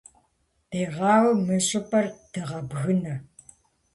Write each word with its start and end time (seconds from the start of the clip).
Дегъауи 0.69 1.41
мы 1.45 1.55
щӀыпӀэр 1.67 2.05
дыгъэбгынэ. 2.31 3.15